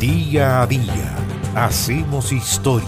[0.00, 1.16] Día a día
[1.56, 2.86] hacemos historia.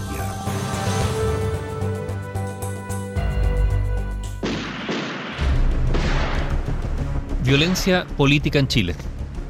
[7.43, 8.95] Violencia política en Chile.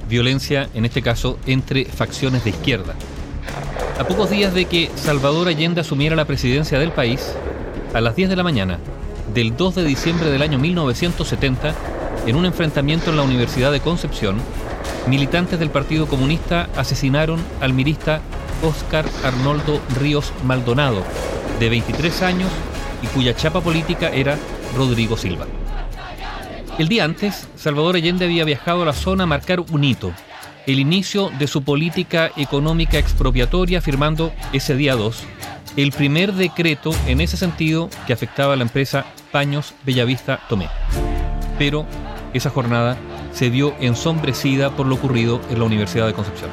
[0.09, 2.95] Violencia, en este caso, entre facciones de izquierda.
[3.99, 7.35] A pocos días de que Salvador Allende asumiera la presidencia del país,
[7.93, 8.79] a las 10 de la mañana
[9.35, 11.75] del 2 de diciembre del año 1970,
[12.25, 14.37] en un enfrentamiento en la Universidad de Concepción,
[15.07, 18.21] militantes del Partido Comunista asesinaron al mirista
[18.63, 21.03] Óscar Arnoldo Ríos Maldonado,
[21.59, 22.49] de 23 años
[23.01, 24.37] y cuya chapa política era
[24.75, 25.47] Rodrigo Silva.
[26.77, 30.11] El día antes, Salvador Allende había viajado a la zona a marcar un hito,
[30.67, 35.25] el inicio de su política económica expropiatoria, firmando ese día 2
[35.77, 40.67] el primer decreto en ese sentido que afectaba a la empresa Paños Bellavista Tomé.
[41.57, 41.85] Pero
[42.33, 42.97] esa jornada
[43.33, 46.49] se vio ensombrecida por lo ocurrido en la Universidad de Concepción.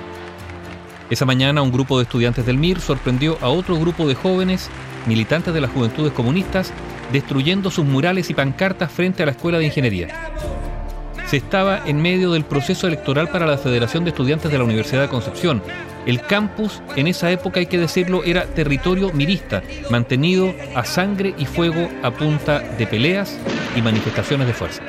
[1.10, 4.69] Esa mañana un grupo de estudiantes del MIR sorprendió a otro grupo de jóvenes
[5.06, 6.72] militantes de las juventudes comunistas
[7.12, 10.08] destruyendo sus murales y pancartas frente a la Escuela de Ingeniería.
[11.27, 15.03] Se estaba en medio del proceso electoral para la Federación de Estudiantes de la Universidad
[15.03, 15.62] de Concepción.
[16.06, 21.44] El campus en esa época, hay que decirlo, era territorio mirista, mantenido a sangre y
[21.44, 23.38] fuego a punta de peleas
[23.77, 24.83] y manifestaciones de fuerza.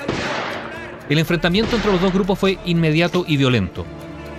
[1.10, 3.84] El enfrentamiento entre los dos grupos fue inmediato y violento.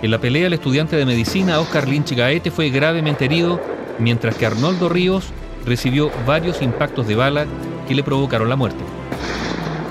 [0.01, 3.59] En la pelea, el estudiante de medicina Oscar Lynch Gaete fue gravemente herido,
[3.99, 5.25] mientras que Arnoldo Ríos
[5.65, 7.45] recibió varios impactos de bala
[7.89, 8.83] que le provocaron la muerte.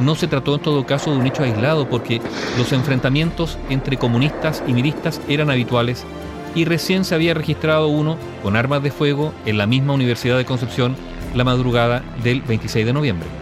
[0.01, 2.23] No se trató en todo caso de un hecho aislado porque
[2.57, 6.07] los enfrentamientos entre comunistas y miristas eran habituales
[6.55, 10.47] y recién se había registrado uno con armas de fuego en la misma Universidad de
[10.47, 10.97] Concepción
[11.35, 13.40] la madrugada del 26 de noviembre.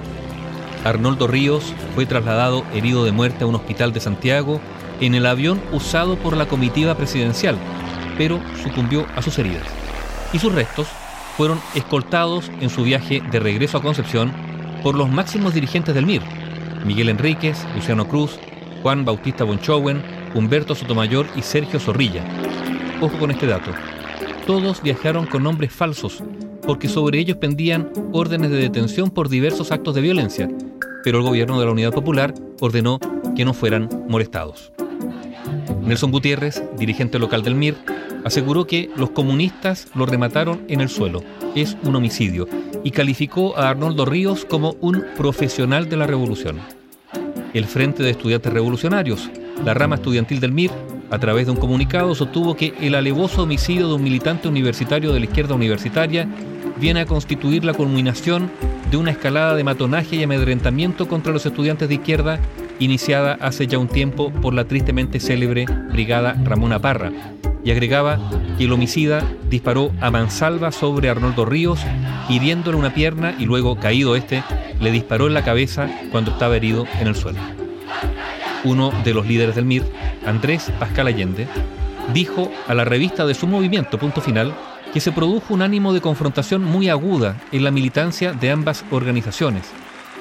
[0.84, 4.60] Arnoldo Ríos fue trasladado herido de muerte a un hospital de Santiago
[5.00, 7.56] en el avión usado por la comitiva presidencial,
[8.16, 9.66] pero sucumbió a sus heridas.
[10.32, 10.88] Y sus restos
[11.36, 14.32] fueron escoltados en su viaje de regreso a Concepción
[14.82, 16.22] por los máximos dirigentes del MIR,
[16.84, 18.38] Miguel Enríquez, Luciano Cruz,
[18.82, 20.02] Juan Bautista Bonchowen,
[20.34, 22.24] Humberto Sotomayor y Sergio Zorrilla.
[23.00, 23.70] Ojo con este dato.
[24.46, 26.22] Todos viajaron con nombres falsos
[26.68, 30.50] porque sobre ellos pendían órdenes de detención por diversos actos de violencia,
[31.04, 32.98] pero el gobierno de la Unidad Popular ordenó
[33.36, 34.72] que no fueran molestados.
[35.82, 37.76] Nelson Gutiérrez, dirigente local del MIR,
[38.24, 41.22] aseguró que los comunistas lo remataron en el suelo,
[41.54, 42.46] es un homicidio,
[42.84, 46.58] y calificó a Arnoldo Ríos como un profesional de la revolución.
[47.54, 49.30] El Frente de Estudiantes Revolucionarios,
[49.64, 50.70] la rama estudiantil del MIR,
[51.10, 55.20] a través de un comunicado sostuvo que el alevoso homicidio de un militante universitario de
[55.20, 56.28] la izquierda universitaria
[56.78, 58.50] viene a constituir la culminación
[58.90, 62.40] de una escalada de matonaje y amedrentamiento contra los estudiantes de izquierda
[62.78, 67.12] iniciada hace ya un tiempo por la tristemente célebre Brigada Ramona Parra,
[67.64, 68.18] y agregaba
[68.56, 71.80] que el homicida disparó a mansalva sobre Arnoldo Ríos,
[72.28, 74.42] hiriéndole una pierna y luego, caído este,
[74.80, 77.40] le disparó en la cabeza cuando estaba herido en el suelo.
[78.64, 79.84] Uno de los líderes del MIR,
[80.26, 81.46] Andrés Pascal Allende,
[82.14, 84.54] dijo a la revista de su movimiento, punto final,
[84.92, 89.64] que se produjo un ánimo de confrontación muy aguda en la militancia de ambas organizaciones,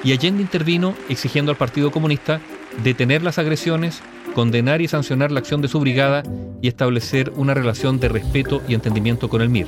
[0.04, 2.40] y Allende intervino exigiendo al Partido Comunista
[2.82, 4.02] detener las agresiones,
[4.34, 6.22] condenar y sancionar la acción de su brigada
[6.62, 9.66] y establecer una relación de respeto y entendimiento con el MIR.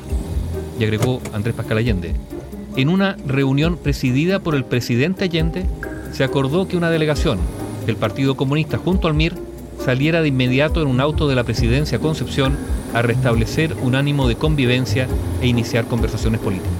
[0.79, 2.15] Y agregó Andrés Pascal Allende,
[2.77, 5.67] en una reunión presidida por el presidente Allende,
[6.13, 7.39] se acordó que una delegación
[7.87, 9.35] del Partido Comunista junto al MIR
[9.85, 12.57] saliera de inmediato en un auto de la presidencia Concepción
[12.95, 15.09] a restablecer un ánimo de convivencia
[15.41, 16.71] e iniciar conversaciones políticas.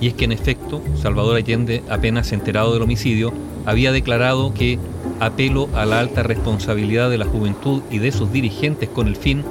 [0.00, 3.32] Y es que en efecto, Salvador Allende, apenas enterado del homicidio,
[3.64, 4.78] había declarado que
[5.20, 9.44] apelo a la alta responsabilidad de la juventud y de sus dirigentes con el fin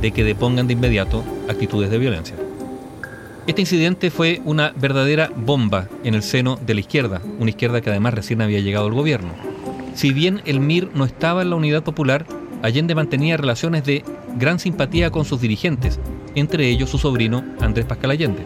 [0.00, 2.36] de que depongan de inmediato actitudes de violencia.
[3.46, 7.90] Este incidente fue una verdadera bomba en el seno de la izquierda, una izquierda que
[7.90, 9.49] además recién había llegado al gobierno.
[10.00, 12.24] Si bien el MIR no estaba en la unidad popular,
[12.62, 14.02] Allende mantenía relaciones de
[14.38, 16.00] gran simpatía con sus dirigentes,
[16.34, 18.42] entre ellos su sobrino Andrés Pascal Allende.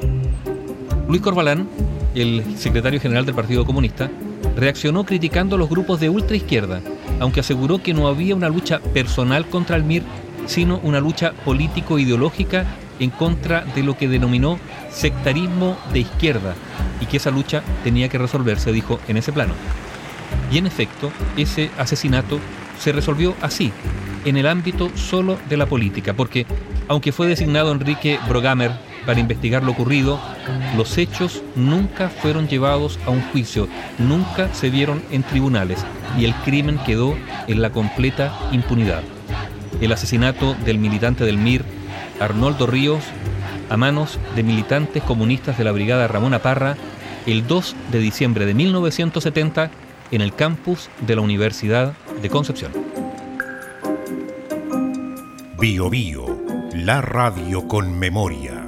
[1.09, 1.69] Luis Corbalán,
[2.17, 4.11] el secretario general del Partido Comunista,
[4.57, 6.81] reaccionó criticando a los grupos de ultraizquierda,
[7.21, 10.03] aunque aseguró que no había una lucha personal contra el MIR,
[10.47, 12.67] sino una lucha político-ideológica
[12.99, 14.59] en contra de lo que denominó
[14.91, 16.57] sectarismo de izquierda
[17.01, 19.55] y que esa lucha tenía que resolverse, dijo, en ese plano.
[20.51, 22.39] Y en efecto, ese asesinato
[22.79, 23.73] se resolvió así,
[24.25, 26.47] en el ámbito solo de la política, porque
[26.89, 28.73] aunque fue designado Enrique Brogamer
[29.07, 30.19] para investigar lo ocurrido,
[30.77, 33.69] los hechos nunca fueron llevados a un juicio,
[33.99, 35.85] nunca se vieron en tribunales
[36.19, 37.15] y el crimen quedó
[37.47, 39.03] en la completa impunidad.
[39.81, 41.65] El asesinato del militante del MIR
[42.21, 43.05] Arnoldo Ríos
[43.71, 46.77] a manos de militantes comunistas de la Brigada Ramona Parra
[47.27, 49.71] el 2 de diciembre de 1970
[50.11, 52.73] en el campus de la Universidad de Concepción.
[55.59, 56.27] Bio Bio,
[56.75, 58.64] la radio con memoria.